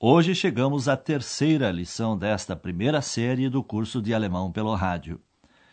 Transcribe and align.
Hoje 0.00 0.32
chegamos 0.32 0.88
à 0.88 0.96
terceira 0.96 1.72
lição 1.72 2.16
desta 2.16 2.54
primeira 2.54 3.02
série 3.02 3.48
do 3.48 3.64
curso 3.64 4.00
de 4.00 4.14
alemão 4.14 4.52
pelo 4.52 4.72
rádio. 4.76 5.20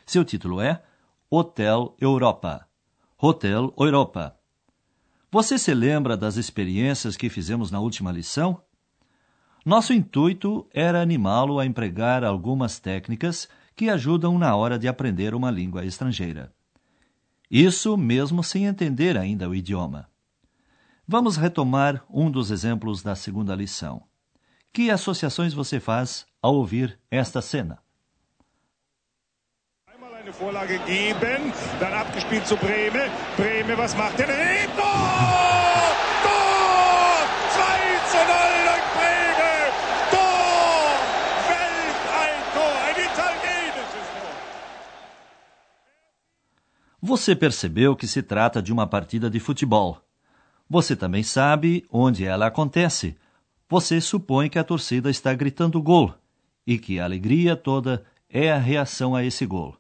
Seu 0.04 0.26
título 0.26 0.60
é 0.60 0.82
Hotel 1.30 1.96
Europa. 2.02 2.68
Hotel 3.22 3.72
Europa. 3.78 4.36
Você 5.32 5.60
se 5.60 5.76
lembra 5.76 6.18
das 6.18 6.38
experiências 6.38 7.16
que 7.16 7.30
fizemos 7.30 7.70
na 7.70 7.80
última 7.80 8.12
lição? 8.12 8.60
Nosso 9.64 9.94
intuito 9.94 10.68
era 10.74 11.04
animá-lo 11.04 11.60
a 11.60 11.66
empregar 11.68 12.24
algumas 12.24 12.80
técnicas 12.80 13.48
que 13.76 13.92
ajudam 13.92 14.40
na 14.40 14.56
hora 14.56 14.80
de 14.80 14.88
aprender 14.88 15.36
uma 15.36 15.52
língua 15.52 15.86
estrangeira. 15.86 16.52
Isso 17.48 17.96
mesmo 17.96 18.44
sem 18.44 18.66
entender 18.66 19.20
ainda 19.20 19.48
o 19.48 19.54
idioma. 19.54 20.10
Vamos 21.08 21.38
retomar 21.38 22.04
um 22.10 22.32
dos 22.32 22.50
exemplos 22.50 23.04
da 23.04 23.14
segunda 23.14 23.54
lição. 23.54 24.02
Que 24.76 24.92
associações 24.92 25.54
você 25.54 25.80
faz 25.80 26.26
ao 26.42 26.54
ouvir 26.56 27.00
esta 27.10 27.42
cena? 27.42 27.80
Einmal 29.88 30.14
eine 30.16 30.34
Vorlage 30.34 30.78
geben, 30.80 31.54
dann 31.80 31.94
abgespielt 31.94 32.46
zu 32.46 32.58
Breme. 32.58 33.10
Breme, 33.38 33.78
was 33.78 33.96
macht 33.96 34.20
er? 34.20 34.28
Hey, 34.28 34.68
Tor! 34.76 34.84
Tor! 36.26 37.24
2 37.56 38.00
zu 38.12 38.18
0 38.18 38.28
durch 38.68 38.88
Breme! 38.98 39.54
Tor! 40.12 40.92
Welt 41.48 42.00
ein 42.24 42.40
Tor! 42.54 42.76
Ein 42.88 42.98
italienisches 43.10 44.08
Tor! 44.20 44.36
Você 47.02 47.34
percebeu 47.34 47.96
que 47.96 48.08
se 48.08 48.22
trata 48.22 48.62
de 48.62 48.74
uma 48.74 48.86
partida 48.86 49.30
de 49.30 49.40
futebol. 49.40 50.02
Você 50.70 50.98
também 50.98 51.24
sabe 51.24 51.86
onde 51.90 52.26
ela 52.26 52.48
acontece. 52.48 53.16
Você 53.68 54.00
supõe 54.00 54.50
que 54.50 54.60
a 54.60 54.64
torcida 54.64 55.10
está 55.10 55.34
gritando 55.34 55.82
gol 55.82 56.14
e 56.68 56.78
que 56.78 57.00
a 57.00 57.04
alegria 57.04 57.56
toda 57.56 58.06
é 58.30 58.52
a 58.52 58.58
reação 58.58 59.16
a 59.16 59.24
esse 59.24 59.46
gol. 59.46 59.76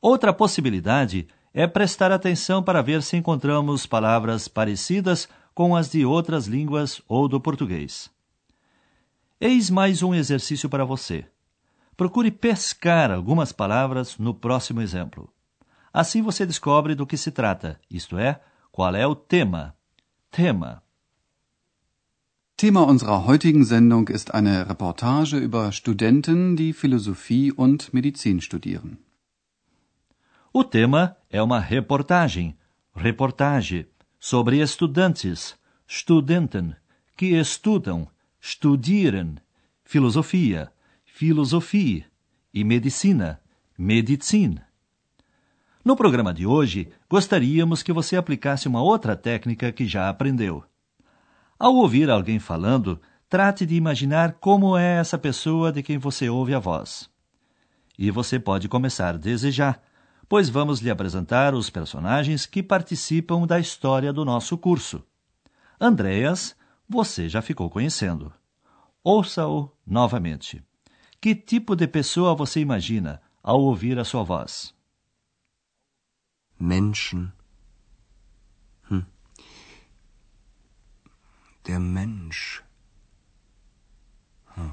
Outra 0.00 0.32
possibilidade 0.32 1.28
é 1.52 1.66
prestar 1.66 2.12
atenção 2.12 2.62
para 2.62 2.82
ver 2.82 3.02
se 3.02 3.16
encontramos 3.16 3.86
palavras 3.86 4.48
parecidas 4.48 5.28
com 5.54 5.74
as 5.74 5.90
de 5.90 6.04
outras 6.04 6.46
línguas 6.46 7.02
ou 7.08 7.28
do 7.28 7.40
português. 7.40 8.10
Eis 9.40 9.70
mais 9.70 10.02
um 10.02 10.14
exercício 10.14 10.68
para 10.68 10.84
você. 10.84 11.24
Procure 11.96 12.30
pescar 12.30 13.10
algumas 13.10 13.52
palavras 13.52 14.18
no 14.18 14.34
próximo 14.34 14.80
exemplo. 14.80 15.32
Assim 15.92 16.22
você 16.22 16.46
descobre 16.46 16.94
do 16.94 17.06
que 17.06 17.16
se 17.16 17.30
trata, 17.30 17.80
isto 17.90 18.18
é, 18.18 18.40
qual 18.70 18.94
é 18.94 19.06
o 19.06 19.16
tema. 19.16 19.74
Tema. 20.30 20.82
Thema 22.60 22.82
unserer 22.82 23.24
heutigen 23.24 23.64
Sendung 23.64 24.08
ist 24.08 24.34
eine 24.34 24.68
Reportage 24.68 25.36
über 25.36 25.70
Studenten, 25.70 26.56
die 26.56 26.72
Philosophie 26.72 27.52
und 27.52 27.94
Medizin 27.94 28.40
studieren. 28.40 28.98
O 30.52 30.64
tema 30.64 31.14
é 31.30 31.40
uma 31.40 31.60
reportagem, 31.60 32.56
reportage, 32.96 33.86
sobre 34.18 34.60
estudantes, 34.60 35.56
studenten, 35.86 36.74
que 37.16 37.38
estudam, 37.38 38.08
studieren, 38.40 39.38
filosofia, 39.84 40.72
filosofie 41.04 42.06
e 42.52 42.64
medicina, 42.64 43.40
medicin. 43.78 44.58
No 45.84 45.94
programa 45.94 46.34
de 46.34 46.44
hoje, 46.44 46.88
gostaríamos 47.08 47.84
que 47.84 47.92
você 47.92 48.16
aplicasse 48.16 48.66
uma 48.66 48.82
outra 48.82 49.14
técnica 49.14 49.70
que 49.70 49.86
já 49.86 50.08
aprendeu. 50.08 50.64
Ao 51.58 51.74
ouvir 51.74 52.08
alguém 52.08 52.38
falando, 52.38 53.00
trate 53.28 53.66
de 53.66 53.74
imaginar 53.74 54.34
como 54.34 54.76
é 54.76 54.98
essa 54.98 55.18
pessoa 55.18 55.72
de 55.72 55.82
quem 55.82 55.98
você 55.98 56.28
ouve 56.28 56.54
a 56.54 56.58
voz. 56.60 57.10
E 57.98 58.12
você 58.12 58.38
pode 58.38 58.68
começar 58.68 59.18
desde 59.18 59.50
já, 59.50 59.80
pois 60.28 60.48
vamos 60.48 60.80
lhe 60.80 60.88
apresentar 60.88 61.54
os 61.54 61.68
personagens 61.68 62.46
que 62.46 62.62
participam 62.62 63.44
da 63.44 63.58
história 63.58 64.12
do 64.12 64.24
nosso 64.24 64.56
curso. 64.56 65.02
Andreas, 65.80 66.54
você 66.88 67.28
já 67.28 67.42
ficou 67.42 67.68
conhecendo. 67.68 68.32
Ouça-o 69.02 69.70
novamente. 69.84 70.62
Que 71.20 71.34
tipo 71.34 71.74
de 71.74 71.88
pessoa 71.88 72.36
você 72.36 72.60
imagina 72.60 73.20
ao 73.42 73.60
ouvir 73.60 73.98
a 73.98 74.04
sua 74.04 74.22
voz? 74.22 74.72
Menschen. 76.60 77.32
Der 81.68 81.78
Mensch. 81.78 82.62
Hm. 84.56 84.72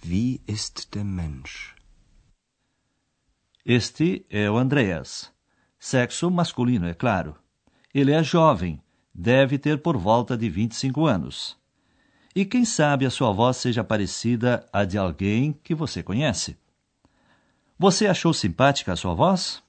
Wie 0.00 0.40
ist 0.46 0.94
der 0.94 1.02
Mensch? 1.02 1.74
Este 3.66 4.24
é 4.30 4.48
o 4.48 4.56
Andreas. 4.56 5.32
Sexo 5.76 6.30
masculino, 6.30 6.86
é 6.86 6.94
claro. 6.94 7.34
Ele 7.92 8.12
é 8.12 8.22
jovem, 8.22 8.80
deve 9.12 9.58
ter 9.58 9.78
por 9.78 9.96
volta 9.96 10.36
de 10.36 10.48
25 10.48 11.04
anos. 11.04 11.58
E 12.32 12.44
quem 12.44 12.64
sabe 12.64 13.04
a 13.04 13.10
sua 13.10 13.32
voz 13.32 13.56
seja 13.56 13.82
parecida 13.82 14.64
à 14.72 14.84
de 14.84 14.96
alguém 14.96 15.52
que 15.64 15.74
você 15.74 16.00
conhece. 16.00 16.56
Você 17.76 18.06
achou 18.06 18.32
simpática 18.32 18.92
a 18.92 18.96
sua 18.96 19.14
voz? 19.14 19.60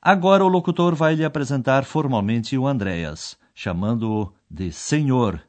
Agora 0.00 0.44
o 0.44 0.48
locutor 0.48 0.94
vai 0.94 1.16
lhe 1.16 1.24
apresentar 1.24 1.84
formalmente 1.84 2.56
o 2.56 2.64
Andreas, 2.64 3.36
chamando-o 3.58 4.32
de 4.48 4.70
Senhor, 4.70 5.42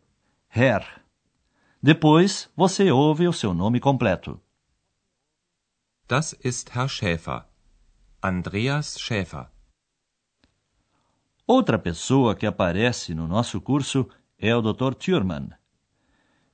Herr. 0.49 0.83
Depois 1.79 2.49
você 2.55 2.89
ouve 2.89 3.27
o 3.27 3.31
seu 3.31 3.53
nome 3.53 3.79
completo. 3.79 4.41
Das 6.07 6.35
ist 6.43 6.75
Herr 6.75 6.89
Schäfer. 6.89 7.45
Andreas 8.19 8.97
Schäfer. 8.99 9.45
Outra 11.45 11.77
pessoa 11.77 12.33
que 12.33 12.47
aparece 12.47 13.13
no 13.13 13.27
nosso 13.27 13.61
curso 13.61 14.09
é 14.39 14.55
o 14.55 14.61
Dr. 14.61 14.95
Thurman. 14.95 15.51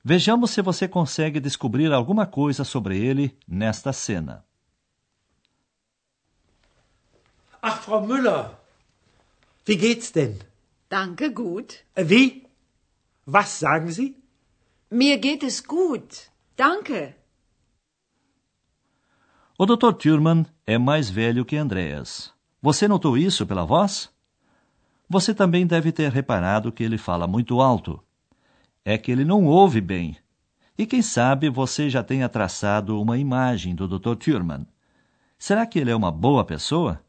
Vejamos 0.04 0.50
se 0.50 0.60
você 0.60 0.86
consegue 0.86 1.40
descobrir 1.40 1.90
alguma 1.90 2.26
coisa 2.26 2.64
sobre 2.64 2.98
ele 2.98 3.34
nesta 3.48 3.94
cena. 3.94 4.44
Ach, 7.62 7.80
Frau 7.82 8.06
Müller, 8.06 8.50
wie 9.66 9.76
geht's 9.76 10.10
denn? 10.10 10.38
Danke, 10.96 11.28
gut. 11.28 11.84
Wie? 11.94 12.46
Was 13.26 13.58
sagen 13.58 13.90
Sie? 13.90 14.16
Mir 14.90 15.18
geht 15.18 15.42
es 15.42 15.60
gut. 15.60 16.30
Danke. 16.56 17.14
O 19.58 19.66
Dr. 19.66 19.92
Thurman 19.92 20.46
é 20.66 20.78
mais 20.78 21.10
velho 21.10 21.44
que 21.44 21.58
Andreas. 21.58 22.32
Você 22.62 22.88
notou 22.88 23.18
isso 23.18 23.46
pela 23.46 23.66
voz? 23.66 24.10
Você 25.06 25.34
também 25.34 25.66
deve 25.66 25.92
ter 25.92 26.10
reparado 26.10 26.72
que 26.72 26.82
ele 26.82 26.96
fala 26.96 27.26
muito 27.26 27.60
alto. 27.60 28.02
É 28.82 28.96
que 28.96 29.12
ele 29.12 29.24
não 29.24 29.44
ouve 29.44 29.82
bem. 29.82 30.16
E 30.78 30.86
quem 30.86 31.02
sabe 31.02 31.50
você 31.50 31.90
já 31.90 32.02
tenha 32.02 32.26
traçado 32.26 32.98
uma 32.98 33.18
imagem 33.18 33.74
do 33.74 33.86
Dr. 33.86 34.16
Thurman. 34.16 34.66
Será 35.38 35.66
que 35.66 35.78
ele 35.78 35.90
é 35.90 35.96
uma 35.96 36.10
boa 36.10 36.42
pessoa? 36.42 37.04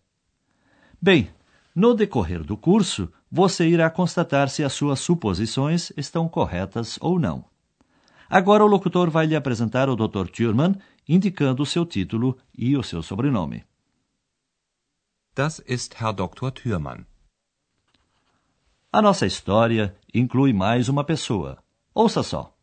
Bem, 1.02 1.30
no 1.74 1.94
decorrer 1.94 2.44
do 2.44 2.58
curso, 2.58 3.10
você 3.32 3.68
irá 3.68 3.90
constatar 3.90 4.50
se 4.50 4.64
as 4.64 4.74
suas 4.74 5.00
suposições 5.00 5.92
estão 5.98 6.28
corretas 6.28 6.98
ou 7.02 7.20
não. 7.20 7.46
Agora 8.30 8.64
o 8.64 8.68
locutor 8.68 9.10
vai 9.10 9.26
lhe 9.26 9.36
apresentar 9.36 9.90
o 9.90 9.96
Dr. 9.96 10.28
Thurman, 10.30 10.76
indicando 11.08 11.64
o 11.64 11.66
seu 11.66 11.86
título 11.86 12.38
e 12.58 12.76
o 12.76 12.84
seu 12.84 13.02
sobrenome. 13.02 13.64
Das 15.36 15.62
ist 15.68 15.96
Herr 16.02 16.14
Dr. 16.14 16.52
Thürmann. 16.52 17.06
A 18.92 19.02
nossa 19.02 19.26
história 19.26 19.96
inclui 20.14 20.52
mais 20.52 20.90
uma 20.90 21.04
pessoa. 21.04 21.58
Ouça 21.94 22.24
só. 22.24 22.54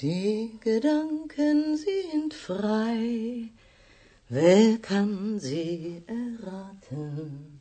Die 0.00 0.58
Gedanken 0.60 1.76
sind 1.76 2.34
frei, 2.34 3.50
wer 4.28 4.78
kann 4.78 5.38
sie 5.38 6.02
erraten? 6.06 7.60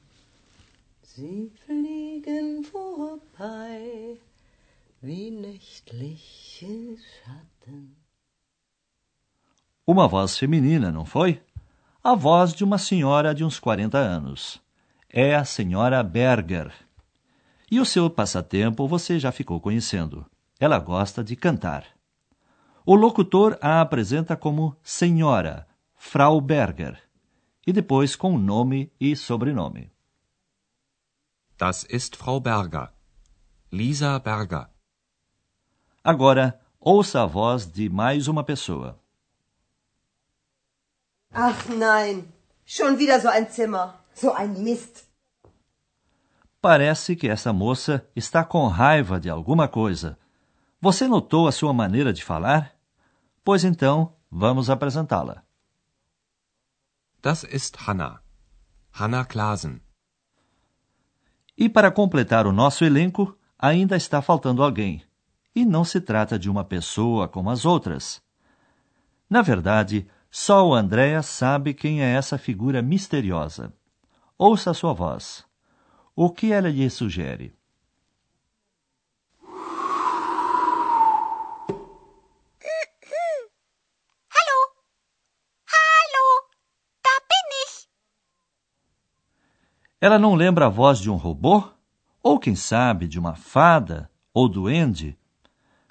Sie 1.04 1.51
fliegen 1.66 2.63
vorbei 2.63 4.18
wie 5.01 5.31
nächtliche 5.31 6.98
Schatten. 6.98 7.95
Uma 9.86 10.07
voz 10.07 10.38
feminina, 10.38 10.92
não 10.92 11.06
foi? 11.06 11.42
A 12.04 12.16
voz 12.16 12.54
de 12.54 12.63
uma 12.63 12.77
senhora 12.77 13.36
de 13.36 13.44
uns 13.44 13.60
40 13.60 13.98
anos. 13.98 14.62
É 15.10 15.36
a 15.36 15.44
senhora 15.44 16.01
Berger. 16.01 16.72
E 17.69 17.80
o 17.80 17.86
seu 17.86 18.10
passatempo 18.10 18.88
você 18.88 19.19
já 19.19 19.31
ficou 19.31 19.60
conhecendo. 19.60 20.25
Ela 20.60 20.80
gosta 20.80 21.24
de 21.24 21.36
cantar. 21.36 21.86
O 22.86 22.95
locutor 22.95 23.57
a 23.62 23.81
apresenta 23.81 24.36
como 24.36 24.75
senhora, 24.81 25.68
Frau 25.95 26.42
Berger, 26.42 27.00
e 27.66 27.72
depois 27.72 28.16
com 28.16 28.38
nome 28.38 28.92
e 29.00 29.16
sobrenome. 29.16 29.92
Das 31.57 31.86
ist 31.89 32.16
Frau 32.16 32.39
Berger. 32.39 32.92
Lisa 33.72 34.18
Berger. 34.19 34.68
Agora, 36.04 36.60
ouça 36.80 37.22
a 37.22 37.25
voz 37.28 37.72
de 37.72 37.88
mais 37.88 38.28
uma 38.28 38.44
pessoa. 38.44 39.00
Ach 41.31 41.69
nein, 41.69 42.27
schon 42.66 42.98
wieder 42.98 43.19
so 43.22 43.30
ein 43.30 43.48
Zimmer, 43.48 43.94
so 44.13 44.34
ein 44.34 44.63
Mist. 44.63 45.06
Parece 46.60 47.16
que 47.16 47.30
essa 47.30 47.54
moça 47.54 48.06
está 48.16 48.44
com 48.44 48.68
raiva 48.68 49.19
de 49.19 49.30
alguma 49.30 49.68
coisa. 49.68 50.18
Você 50.83 51.07
notou 51.07 51.48
a 51.48 51.51
sua 51.51 51.72
maneira 51.72 52.12
de 52.12 52.24
falar? 52.24 52.74
Pois 53.44 53.63
então, 53.63 54.16
vamos 54.31 54.68
apresentá-la. 54.68 55.44
Das 57.22 57.44
ist 57.44 57.78
Hanna. 57.88 58.19
Hanna 58.92 59.24
Klasen. 59.24 59.80
E 61.56 61.69
para 61.69 61.92
completar 61.92 62.48
o 62.48 62.51
nosso 62.51 62.83
elenco, 62.83 63.38
ainda 63.60 63.95
está 63.95 64.24
faltando 64.24 64.63
alguém. 64.63 65.04
E 65.54 65.63
não 65.63 65.83
se 65.83 66.01
trata 66.01 66.39
de 66.39 66.50
uma 66.50 66.66
pessoa 66.66 67.27
como 67.27 67.51
as 67.51 67.63
outras. 67.63 68.19
Na 69.30 69.44
verdade, 69.44 70.10
só 70.31 70.68
o 70.68 70.74
Andréa 70.74 71.22
sabe 71.22 71.75
quem 71.75 72.01
é 72.01 72.16
essa 72.16 72.39
figura 72.39 72.81
misteriosa. 72.81 73.72
Ouça 74.36 74.72
a 74.72 74.74
sua 74.74 74.94
voz. 74.94 75.45
O 76.16 76.31
que 76.31 76.51
ela 76.51 76.69
lhe 76.69 76.89
sugere? 76.89 77.54
Hallo? 84.34 84.60
Hallo? 85.74 86.25
Da 87.04 87.16
bin 87.30 87.48
ich. 87.63 87.88
Ela 90.01 90.18
não 90.18 90.33
lembra 90.33 90.65
a 90.65 90.69
voz 90.69 90.98
de 90.98 91.12
um 91.12 91.15
robô? 91.15 91.63
Ou 92.24 92.39
quem 92.39 92.56
sabe 92.56 93.07
de 93.07 93.19
uma 93.19 93.36
fada 93.36 94.09
ou 94.33 94.50
duende? 94.50 95.15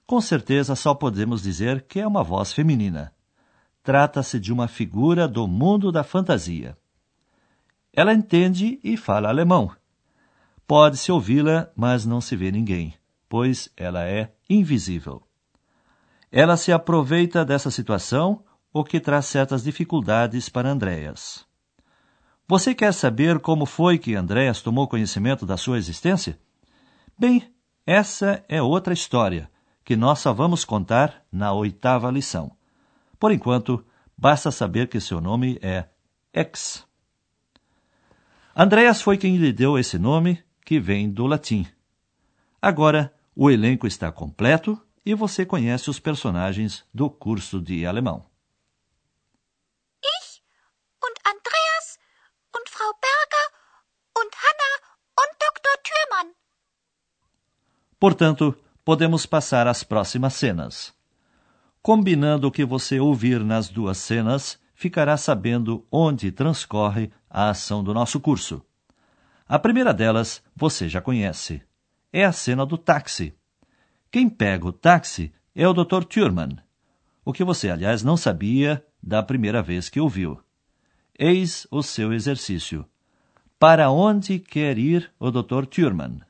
Com 0.05 0.21
certeza 0.21 0.75
só 0.75 0.93
podemos 0.93 1.41
dizer 1.41 1.83
que 1.83 2.01
é 2.01 2.07
uma 2.07 2.25
voz 2.25 2.53
feminina. 2.53 3.15
Trata-se 3.85 4.41
de 4.41 4.53
uma 4.53 4.67
figura 4.67 5.29
do 5.29 5.47
mundo 5.47 5.93
da 5.93 6.03
fantasia. 6.03 6.77
Ela 7.93 8.13
entende 8.13 8.81
e 8.83 8.97
fala 8.97 9.29
alemão. 9.29 9.71
Pode-se 10.67 11.13
ouvi-la, 11.13 11.71
mas 11.77 12.05
não 12.05 12.21
se 12.21 12.35
vê 12.35 12.51
ninguém, 12.51 12.95
pois 13.29 13.69
ela 13.77 14.05
é 14.05 14.33
invisível. 14.49 15.23
Ela 16.33 16.57
se 16.57 16.73
aproveita 16.73 17.45
dessa 17.45 17.71
situação, 17.71 18.43
o 18.73 18.83
que 18.83 18.99
traz 18.99 19.27
certas 19.27 19.63
dificuldades 19.63 20.49
para 20.49 20.69
Andréas. 20.69 21.49
Você 22.51 22.75
quer 22.75 22.93
saber 22.93 23.39
como 23.39 23.65
foi 23.65 23.97
que 23.97 24.17
Andréas 24.17 24.61
tomou 24.61 24.89
conhecimento 24.89 25.47
da 25.47 25.57
sua 25.57 25.79
existência? 25.79 26.37
Bem, 27.17 27.49
essa 27.87 28.45
é 28.49 28.61
outra 28.61 28.93
história, 28.93 29.49
que 29.85 29.95
nós 29.95 30.19
só 30.19 30.33
vamos 30.33 30.65
contar 30.65 31.25
na 31.31 31.53
oitava 31.53 32.11
lição. 32.11 32.51
Por 33.21 33.31
enquanto, 33.31 33.87
basta 34.19 34.51
saber 34.51 34.89
que 34.89 35.01
seu 35.01 35.21
nome 35.21 35.61
é 35.63 35.85
X. 36.33 36.85
Andréas 38.57 39.01
foi 39.01 39.17
quem 39.17 39.37
lhe 39.37 39.53
deu 39.53 39.79
esse 39.79 39.97
nome, 39.97 40.43
que 40.67 40.81
vem 40.81 41.09
do 41.09 41.29
latim. 41.29 41.65
Agora, 42.61 43.15
o 43.33 43.49
elenco 43.49 43.87
está 43.87 44.11
completo 44.11 44.77
e 45.07 45.15
você 45.15 45.47
conhece 45.47 45.89
os 45.89 46.01
personagens 46.01 46.85
do 46.93 47.09
curso 47.09 47.61
de 47.61 47.87
alemão. 47.87 48.27
Ich 50.03 50.43
und 51.01 51.15
Andreas 51.25 52.01
und 52.57 52.69
Frau 52.69 52.93
Berger 53.07 53.47
und 54.21 54.33
Hanna 54.43 54.71
und 55.23 55.33
Dr. 55.39 55.75
Thürmann. 55.87 56.35
Portanto, 58.01 58.57
podemos 58.83 59.27
passar 59.27 59.69
às 59.69 59.85
próximas 59.85 60.33
cenas. 60.33 60.93
Combinando 61.83 62.49
o 62.49 62.51
que 62.51 62.65
você 62.65 62.99
ouvir 62.99 63.45
nas 63.45 63.69
duas 63.69 63.99
cenas, 63.99 64.59
ficará 64.75 65.19
sabendo 65.19 65.87
onde 65.93 66.33
transcorre 66.33 67.13
a 67.29 67.51
ação 67.51 67.85
do 67.85 67.93
nosso 67.93 68.19
curso. 68.19 68.65
A 69.47 69.59
primeira 69.59 69.93
delas 69.93 70.43
você 70.57 70.89
já 70.89 71.03
conhece. 71.03 71.63
É 72.11 72.25
a 72.25 72.33
cena 72.33 72.65
do 72.65 72.79
táxi. 72.79 73.35
Quem 74.11 74.31
pega 74.31 74.67
o 74.67 74.73
táxi 74.73 75.33
é 75.55 75.69
o 75.69 75.75
Dr. 75.75 76.03
Thurman, 76.05 76.57
o 77.25 77.33
que 77.33 77.45
você, 77.45 77.69
aliás, 77.69 78.03
não 78.03 78.17
sabia 78.17 78.85
da 79.03 79.23
primeira 79.23 79.63
vez 79.63 79.89
que 79.91 80.01
ouviu. 80.01 80.41
Eis 81.19 81.67
o 81.71 81.83
seu 81.83 82.13
exercício. 82.13 82.87
Para 83.59 83.91
onde 83.91 84.39
quer 84.39 84.79
ir 84.79 85.13
o 85.21 85.31
Dr. 85.31 85.67
Thurman? 85.67 86.23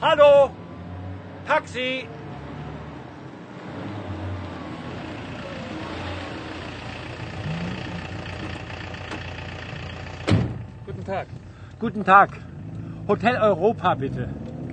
Hallo? 0.00 0.52
Taxi! 1.44 2.06
Guten 10.86 11.02
Tag. 11.02 11.28
Guten 11.80 12.04
Tag. 12.04 12.30
Hotel 13.08 13.34
Europa, 13.42 13.94
bitte. 13.96 14.28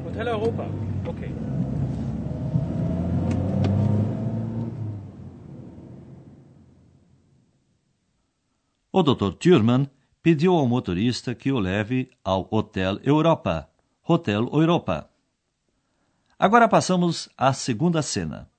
Hotel 0.06 0.27
Europa. 0.27 0.68
Okay. 1.07 1.31
O 8.91 9.01
Dr. 9.01 9.34
Thurman 9.39 9.88
pediu 10.22 10.53
ao 10.53 10.67
motorista 10.67 11.34
que 11.34 11.51
o 11.51 11.60
leve 11.60 12.12
ao 12.24 12.48
Hotel 12.51 13.00
Europa, 13.03 13.67
Hotel 14.03 14.48
Europa. 14.53 15.14
Agora 16.38 16.68
passamos 16.68 17.30
à 17.38 17.54
segunda 17.54 18.01
cena. 18.01 18.51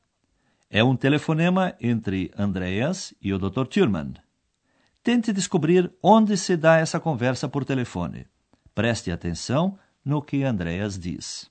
É 0.71 0.83
um 0.83 0.97
telefonema 0.97 1.77
entre 1.79 2.33
Andreas 2.37 3.13
e 3.21 3.35
o 3.35 3.39
Dr. 3.39 3.67
Thurman. 3.67 4.15
Tente 5.03 5.31
descobrir 5.31 5.93
onde 6.03 6.39
se 6.39 6.57
dá 6.57 6.79
essa 6.79 6.99
conversa 6.99 7.49
por 7.49 7.65
telefone. 7.67 8.27
Preste 8.75 9.13
atenção 9.13 9.79
no 10.05 10.23
que 10.23 10.43
Andreas 10.43 10.99
diz. 10.99 11.51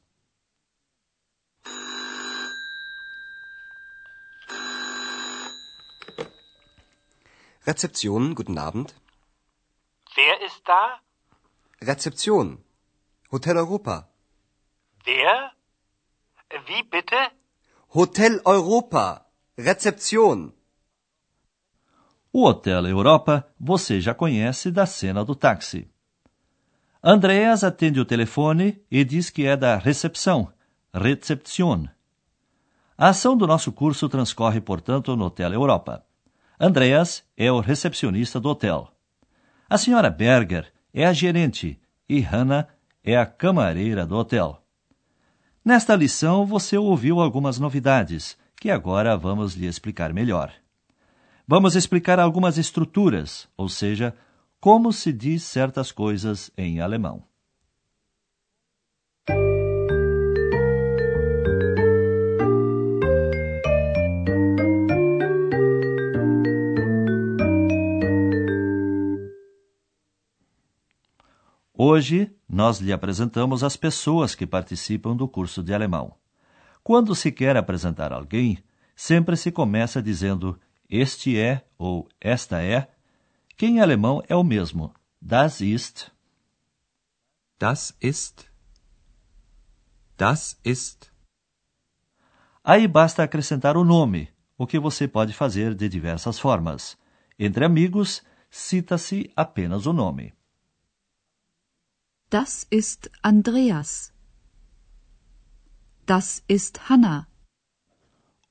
Rezeption, 7.62 8.34
guten 8.34 8.58
Abend. 8.58 8.94
Wer 10.16 10.42
ist 10.46 10.64
da? 10.66 11.00
Rezeption. 11.82 12.58
Hotel 13.32 13.58
Europa. 13.58 14.10
Wer? 15.06 15.55
Wie 16.52 16.84
bitte? 16.84 17.32
Hotel 17.90 18.40
Europa. 18.46 19.26
Rezeption. 19.58 20.52
O 22.32 22.46
Hotel 22.46 22.88
Europa 22.88 23.48
você 23.60 24.00
já 24.00 24.14
conhece 24.14 24.70
da 24.70 24.86
cena 24.86 25.26
do 25.26 25.36
táxi. 25.36 25.90
Andreas 27.04 27.64
atende 27.64 28.00
o 28.00 28.06
telefone 28.06 28.82
e 28.92 29.04
diz 29.04 29.30
que 29.30 29.46
é 29.46 29.56
da 29.56 29.78
recepção, 29.78 30.52
Rezeption. 30.94 31.88
A 32.98 33.10
ação 33.10 33.36
do 33.36 33.48
nosso 33.48 33.72
curso 33.72 34.08
transcorre, 34.08 34.62
portanto, 34.62 35.16
no 35.16 35.26
Hotel 35.26 35.54
Europa. 35.54 36.06
Andreas 36.60 37.24
é 37.36 37.52
o 37.52 37.60
recepcionista 37.60 38.40
do 38.40 38.50
hotel. 38.50 38.92
A 39.70 39.78
senhora 39.78 40.10
Berger 40.10 40.72
é 40.94 41.06
a 41.06 41.12
gerente 41.12 41.80
e 42.08 42.22
Hannah 42.22 42.68
é 43.04 43.18
a 43.18 43.26
camareira 43.26 44.06
do 44.06 44.16
hotel. 44.16 44.65
Nesta 45.66 45.96
lição, 45.96 46.46
você 46.46 46.78
ouviu 46.78 47.20
algumas 47.20 47.58
novidades, 47.58 48.38
que 48.56 48.70
agora 48.70 49.18
vamos 49.18 49.56
lhe 49.56 49.66
explicar 49.66 50.14
melhor. 50.14 50.54
Vamos 51.48 51.76
explicar 51.76 52.20
algumas 52.20 52.60
estruturas, 52.60 53.50
ou 53.58 53.68
seja, 53.68 54.16
como 54.60 54.94
se 54.94 55.12
diz 55.12 55.42
certas 55.42 55.92
coisas 55.92 56.52
em 56.56 56.82
alemão. 56.82 57.24
Hoje 71.74 72.35
nós 72.48 72.80
lhe 72.80 72.94
apresentamos 72.94 73.64
as 73.64 73.76
pessoas 73.76 74.36
que 74.36 74.46
participam 74.46 75.16
do 75.16 75.28
curso 75.28 75.64
de 75.64 75.74
alemão. 75.74 76.16
Quando 76.84 77.16
se 77.16 77.32
quer 77.32 77.58
apresentar 77.58 78.14
alguém, 78.14 78.60
sempre 78.96 79.36
se 79.36 79.52
começa 79.52 80.02
dizendo 80.02 80.60
este 80.88 81.38
é 81.38 81.66
ou 81.78 82.08
esta 82.22 82.62
é, 82.62 82.88
que 83.58 83.66
em 83.66 83.80
alemão 83.80 84.22
é 84.28 84.36
o 84.36 84.44
mesmo. 84.44 84.94
Das 85.20 85.62
ist. 85.62 86.12
Das 87.58 87.96
ist. 88.00 88.46
Das 90.16 90.60
ist. 90.64 91.12
Aí 92.64 92.88
basta 92.88 93.24
acrescentar 93.24 93.76
o 93.78 93.84
nome, 93.84 94.30
o 94.56 94.68
que 94.68 94.78
você 94.78 95.08
pode 95.08 95.34
fazer 95.34 95.74
de 95.74 95.90
diversas 95.90 96.38
formas. 96.38 96.96
Entre 97.40 97.66
amigos, 97.66 98.24
cita-se 98.50 99.32
apenas 99.36 99.88
o 99.88 99.94
nome. 99.94 100.35
Das 102.36 102.68
ist 102.70 103.10
Andreas. 103.24 104.12
Das 106.06 106.44
ist 106.50 106.90
Hanna. 106.90 107.30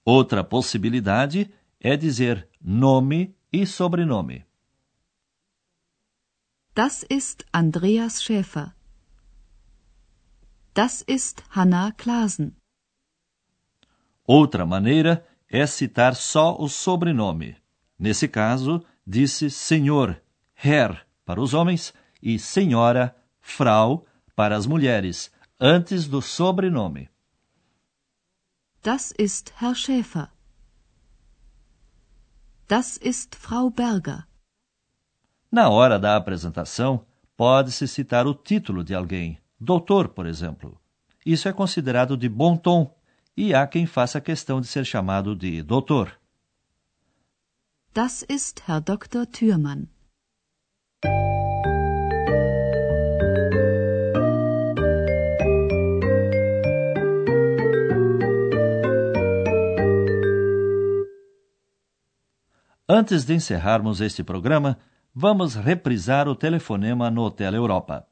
Outra 0.07 0.43
possibilidade 0.43 1.53
é 1.79 1.95
dizer 1.95 2.49
nome 2.63 3.35
e 3.53 3.67
sobrenome. 3.67 4.47
Das 6.75 7.05
ist 7.11 7.45
Andreas 7.53 8.23
Schäfer. 8.23 8.75
Das 10.73 11.05
ist 11.07 11.43
Hanna 11.51 11.93
Klasen. 11.93 12.57
Outra 14.27 14.65
maneira 14.65 15.27
é 15.47 15.67
citar 15.67 16.15
só 16.15 16.57
o 16.59 16.71
sobrenome. 16.71 17.59
Nesse 17.99 18.29
caso, 18.29 18.83
disse 19.07 19.51
senhor, 19.51 20.23
Herr 20.55 21.07
para 21.27 21.39
os 21.39 21.53
homens 21.53 21.93
e 22.23 22.39
senhora, 22.39 23.15
Frau 23.45 24.07
para 24.35 24.57
as 24.57 24.67
mulheres, 24.67 25.31
antes 25.61 26.09
do 26.09 26.21
sobrenome. 26.21 27.09
Das 28.83 29.13
ist 29.19 29.53
Herr 29.61 29.75
Schäfer. 29.75 30.33
Das 32.67 32.99
ist 33.03 33.37
Frau 33.37 33.71
Berger. 33.71 34.27
Na 35.53 35.69
hora 35.69 35.99
da 35.99 36.17
apresentação, 36.17 37.07
pode-se 37.37 37.87
citar 37.87 38.27
o 38.27 38.35
título 38.35 38.83
de 38.83 38.95
alguém, 38.95 39.39
doutor, 39.61 40.09
por 40.09 40.27
exemplo. 40.27 40.81
Isso 41.25 41.47
é 41.47 41.53
considerado 41.53 42.17
de 42.17 42.29
bom 42.29 42.57
tom 42.57 42.97
e 43.37 43.55
há 43.55 43.67
quem 43.67 43.87
faça 43.87 44.21
questão 44.21 44.61
de 44.61 44.67
ser 44.67 44.85
chamado 44.85 45.37
de 45.37 45.63
doutor. 45.63 46.19
Das 47.93 48.25
ist 48.29 48.63
Herr 48.67 48.81
Dr. 48.81 49.27
Thürmann. 49.27 49.89
Antes 62.89 63.25
de 63.25 63.33
encerrarmos 63.33 64.03
este 64.03 64.23
programa, 64.23 64.79
vamos 65.15 65.55
reprisar 65.55 66.29
o 66.29 66.37
telefonema 66.37 67.11
no 67.11 67.23
Hotel 67.23 67.55
Europa. 67.55 68.07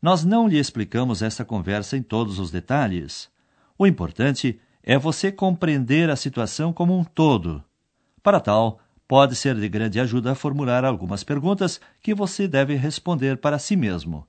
Nós 0.00 0.24
não 0.24 0.48
lhe 0.48 0.58
explicamos 0.58 1.22
essa 1.22 1.44
conversa 1.44 1.96
em 1.96 2.02
todos 2.02 2.40
os 2.40 2.50
detalhes. 2.50 3.30
O 3.78 3.86
importante 3.86 4.60
é 4.82 4.98
você 4.98 5.30
compreender 5.30 6.10
a 6.10 6.16
situação 6.16 6.72
como 6.72 6.98
um 6.98 7.04
todo. 7.04 7.62
Para 8.20 8.40
tal, 8.40 8.80
pode 9.06 9.36
ser 9.36 9.54
de 9.54 9.68
grande 9.68 10.00
ajuda 10.00 10.34
formular 10.34 10.84
algumas 10.84 11.22
perguntas 11.22 11.80
que 12.00 12.12
você 12.12 12.48
deve 12.48 12.74
responder 12.74 13.36
para 13.36 13.60
si 13.60 13.76
mesmo. 13.76 14.26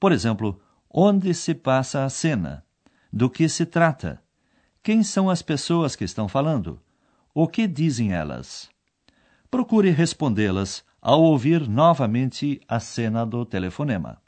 Por 0.00 0.12
exemplo, 0.12 0.58
onde 0.88 1.34
se 1.34 1.52
passa 1.54 2.06
a 2.06 2.08
cena? 2.08 2.64
Do 3.12 3.28
que 3.28 3.50
se 3.50 3.66
trata? 3.66 4.22
Quem 4.82 5.02
são 5.02 5.28
as 5.28 5.42
pessoas 5.42 5.94
que 5.94 6.04
estão 6.04 6.26
falando? 6.26 6.80
O 7.38 7.46
que 7.46 7.68
dizem 7.68 8.14
elas? 8.14 8.70
Procure 9.50 9.90
respondê-las 9.90 10.82
ao 11.02 11.20
ouvir 11.20 11.68
novamente 11.68 12.58
a 12.66 12.80
cena 12.80 13.26
do 13.26 13.44
telefonema. 13.44 14.22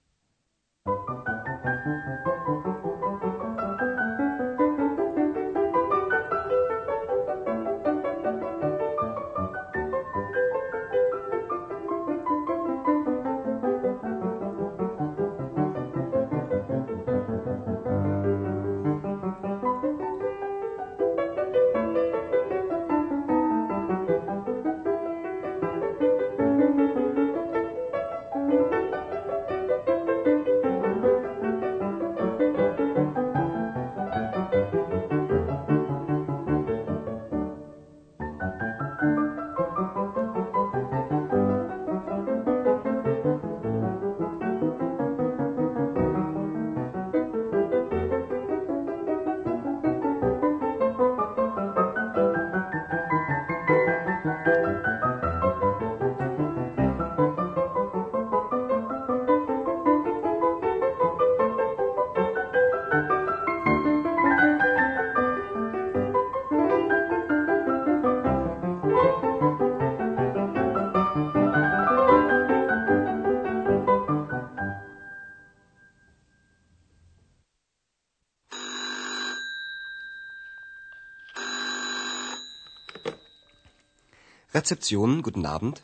Rezeption, 84.54 85.20
guten 85.20 85.44
Abend. 85.44 85.82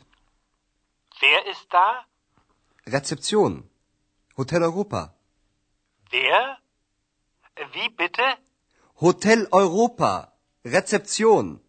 Wer 1.21 1.45
ist 1.51 1.67
da? 1.71 2.05
Rezeption. 2.87 3.69
Hotel 4.35 4.63
Europa. 4.63 5.13
Wer? 6.09 6.57
Wie 7.73 7.89
bitte? 7.89 8.37
Hotel 8.99 9.47
Europa. 9.51 10.33
Rezeption. 10.63 11.59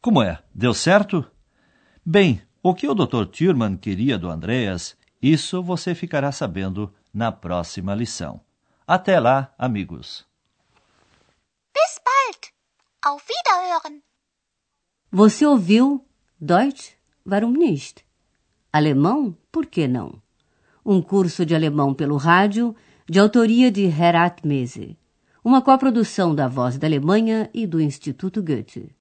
Como 0.00 0.22
é? 0.22 0.42
Deu 0.54 0.72
certo? 0.72 1.30
Bem, 2.04 2.42
o 2.62 2.74
que 2.74 2.88
o 2.88 2.94
Dr. 2.94 3.26
Thurman 3.26 3.76
queria 3.76 4.16
do 4.18 4.30
Andreas, 4.30 4.96
isso 5.20 5.62
você 5.62 5.94
ficará 5.94 6.32
sabendo 6.32 6.94
na 7.12 7.30
próxima 7.30 7.94
lição. 7.94 8.40
Até 8.86 9.20
lá, 9.20 9.54
amigos. 9.58 10.26
Bis 11.74 12.00
bald. 12.02 12.54
Auf 13.04 13.26
Wiederhören. 13.28 14.02
Você 15.12 15.44
ouviu 15.44 16.04
Deutsch? 16.40 16.92
Warum 17.26 17.50
nicht? 17.50 18.04
Alemão? 18.72 19.36
Por 19.50 19.66
que 19.66 19.88
não? 19.88 20.22
Um 20.86 21.02
curso 21.02 21.44
de 21.44 21.52
alemão 21.52 21.92
pelo 21.92 22.16
rádio, 22.16 22.76
de 23.08 23.18
autoria 23.18 23.72
de 23.72 23.86
Herat 23.86 24.46
Mese. 24.46 24.96
Uma 25.42 25.62
coprodução 25.62 26.32
da 26.32 26.46
Voz 26.46 26.78
da 26.78 26.86
Alemanha 26.86 27.50
e 27.52 27.66
do 27.66 27.80
Instituto 27.80 28.40
Goethe. 28.40 28.94